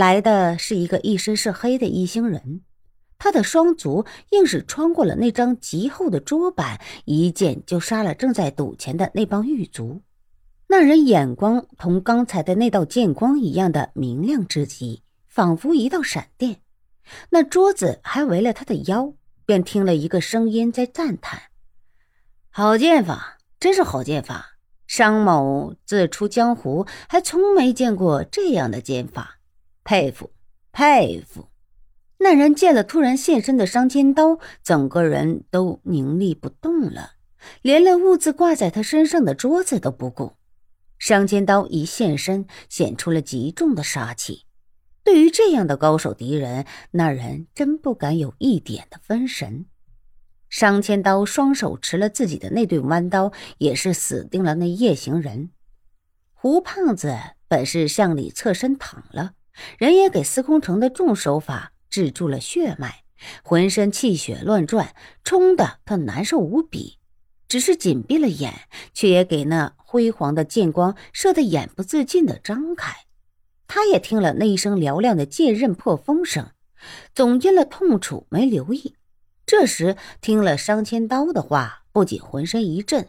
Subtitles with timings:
[0.00, 2.62] 来的是一个一身是黑的一星人，
[3.18, 10.00] 他的双足硬是穿过了那张极厚的桌板，一剑就杀了正在赌钱的那帮狱卒。
[10.68, 16.62] 那人眼光同刚才的那道剑光一样的明亮之极，仿佛一道闪电。
[17.28, 19.12] 那桌子还围了他的腰，
[19.44, 21.42] 便听了一个声音在赞叹
[22.48, 24.52] ：“好剑法，真是好剑法！
[24.86, 29.39] 商某自出江湖，还从没见过这样的剑法，
[29.84, 30.32] 佩服
[30.72, 31.48] 佩服！”
[32.22, 37.12] 那人见了突然现身的商千刀，整个人都凝立不动了，
[37.62, 40.34] 连那兀自挂在他身上的桌子都不顾。
[40.98, 44.44] 商千刀一现身，显出了极重的杀气。
[45.02, 49.64] 对于这样的高手敌人，那人真不敢有一点的分神。
[50.50, 55.50] 商千刀双手持了自己的那对弯刀，也是死定了那夜行人。
[56.34, 57.16] 胡胖子
[57.48, 59.32] 本是向里侧身躺了，
[59.78, 63.02] 人也给司空城的重手法制住了血脉，
[63.42, 66.98] 浑身气血乱转，冲得他难受无比。
[67.48, 72.94] 只是紧闭了眼，却也给那辉煌的剑光射得眼不自禁的张开。
[73.66, 76.52] 他也听了那一声嘹亮的剑刃破风声，
[77.14, 78.94] 总因了痛楚没留意。
[79.46, 83.08] 这时听了商千刀的话，不仅浑身一震。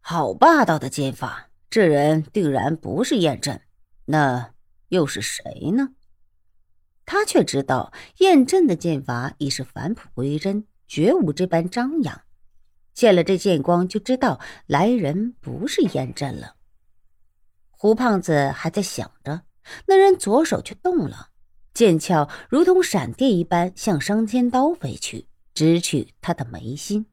[0.00, 3.62] 好霸道的剑法，这人定然不是燕震，
[4.04, 4.50] 那
[4.90, 5.88] 又是谁呢？
[7.04, 12.22] 他却知道燕震的剑法已是返璞归真，绝无这般张扬。
[12.92, 16.56] 见了这剑光，就知道来人不是燕震了。
[17.70, 19.42] 胡胖子还在想着，
[19.86, 21.28] 那人左手却动了，
[21.72, 27.06] 剑鞘如同闪电一般向商千刀飞去，直取他的眉心。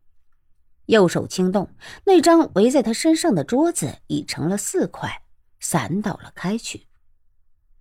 [0.88, 1.70] 右手轻动，
[2.06, 5.22] 那张围在他身上的桌子已成了四块，
[5.60, 6.87] 散倒了开去。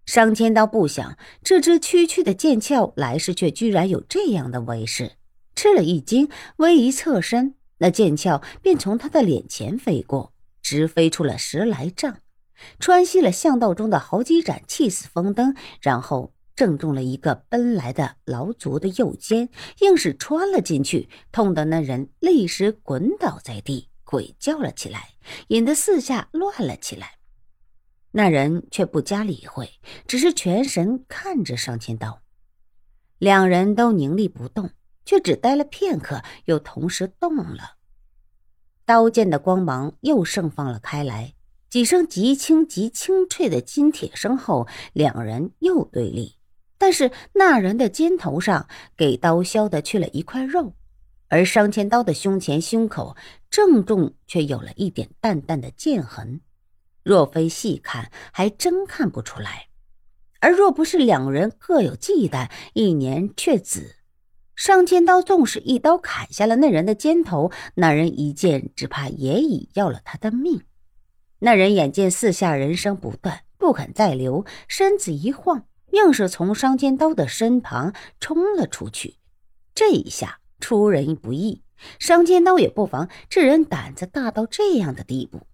[0.06, 5.12] 商千刀不想，这只区区的剑鞘来世却居然有这样的威势，
[5.56, 12.18] 吃了一惊，微一侧身，那剑鞘便从他的脸前飞过，直飞出了十来丈。
[12.78, 19.48] 穿西了巷道中的好几盏气死风灯，然后正中了一个奔来的劳卒的右肩，
[19.80, 25.10] 硬是穿了进去，痛得那人立时滚倒在地，鬼叫了起来，
[25.48, 27.15] 引得四下乱了起来。
[28.16, 29.68] 那人却不加理会，
[30.06, 32.22] 只是全神看着上千刀。
[33.18, 34.70] 两人都凝立不动，
[35.04, 37.76] 却只待了片刻，又同时动了。
[38.86, 41.34] 刀剑的光芒又盛放了开来。
[41.68, 46.36] 几声极轻极清脆的金铁声后，两人又对立。
[46.78, 48.66] 但是那人的肩头上
[48.96, 50.72] 给刀削的去了一块肉，
[51.28, 53.14] 而商千刀的胸前胸口
[53.50, 56.40] 正中却有了一点淡淡的剑痕。
[57.06, 59.68] 若非细看，还真看不出来。
[60.40, 63.94] 而若不是两人各有忌惮，一年却子，
[64.56, 70.62] 商千刀纵使一刀砍下了那人的肩头，那人一剑只怕也已要了他的命。
[71.38, 79.18] 那人眼见四下人声不断，不肯再留，身子一晃，硬是从商千刀的身旁冲了出去。
[79.76, 81.62] 这一下出人不意，
[82.00, 85.46] 商千刀也不防这人胆子大到这样的地步，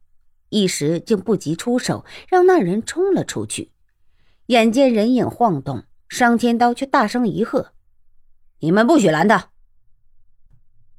[0.52, 3.72] 一时竟不及出手，让那人冲了出去。
[4.46, 7.72] 眼见人影晃动，商千刀却大声一喝
[8.60, 9.50] ：“你们不许拦他！”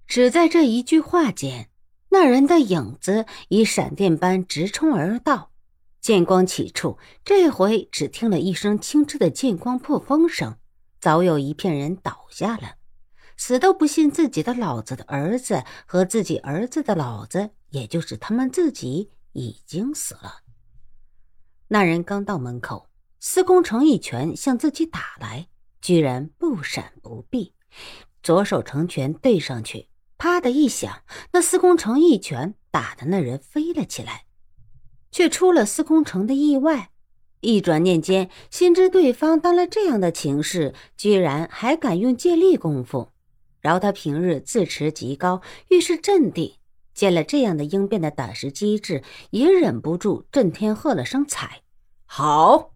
[0.07, 1.69] 只在这一句话间。
[2.09, 5.51] 那人的影子以闪电般直冲而到，
[5.99, 10.57] 剑光起处，这回只听了一声轻嗤的剑光破风声，
[10.99, 12.75] 早有一片人倒下了，
[13.35, 20.41] 死都不信自己的老子的儿子和自己儿子的老子，也就是他们自己已经死了。
[21.67, 22.87] 那人刚到门口，
[23.19, 25.47] 司空城一拳向自己打来，
[25.81, 27.53] 居然不闪不避，
[28.21, 29.89] 左手成拳对上去。
[30.17, 34.25] 啪的一响，那司空城一拳打的那人飞了起来，
[35.11, 36.91] 却出了司空城的意外。
[37.41, 43.11] 一转念间，心知对方当了这样的情势，居然还敢用借力功夫。
[43.59, 46.55] 饶他平日自持极高，遇事镇定，
[46.93, 51.61] 见了这样的应变的胆识机智，也忍不住震天喝了声彩。
[52.05, 52.71] 好！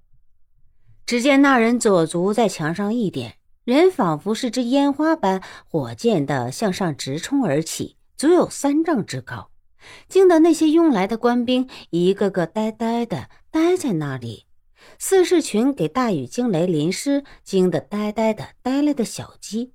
[1.06, 3.36] 只见那人左足在墙上一点。
[3.64, 9.52] 人仿佛是只烟花般火箭的向上直冲而起，足有三丈之高，
[10.08, 14.46] 惊得那些拥来的官兵一个个呆呆的呆在那里。
[14.98, 19.74] 四是群给大雨惊雷淋湿，惊得呆呆的呆了的小鸡，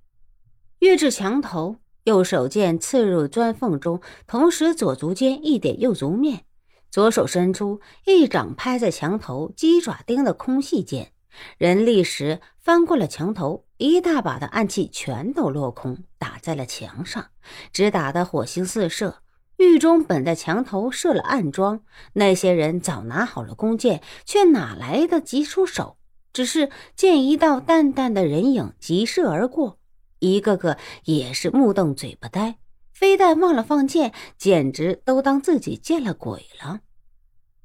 [0.79, 6.45] 跃至墙头，右手剑刺入砖缝中，同时左足尖一点右足面，
[6.91, 11.13] 左手伸出一掌拍在墙头鸡爪钉的空隙间。
[11.57, 17.27] 人立时翻过了墙头，一大把的暗器全都落空，打在了墙上，
[17.73, 19.19] 只打得火星四射。
[19.57, 21.83] 狱中本在墙头设了暗桩，
[22.15, 25.97] 那些人早拿好了弓箭，却哪来得及出手？
[26.33, 29.79] 只是见一道淡淡的人影急射而过，
[30.23, 32.59] 一个个也是目瞪嘴巴呆，
[32.93, 36.81] 非但忘了放箭，简直都当自己见了鬼了。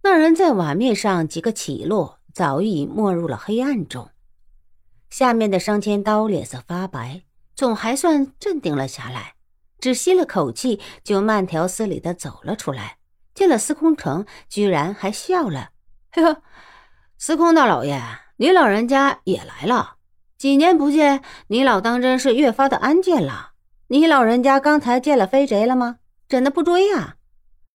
[0.02, 4.10] 那人在瓦面上几个起落，早已没入了黑暗中。
[5.12, 7.22] 下面的商千刀脸色发白，
[7.56, 9.36] 总还算镇定了下来。
[9.80, 12.98] 只吸了口气，就慢条斯理的走了出来。
[13.36, 15.70] 见了司空城，居然还笑了
[16.14, 16.42] ：“呵，
[17.20, 18.02] 司空大老爷，
[18.38, 19.97] 你老人家也来了。
[20.38, 23.54] 几年不见，你老当真是越发的安静了。
[23.88, 25.98] 你老人家刚才见了飞贼了吗？
[26.30, 27.16] 怎的不追呀？”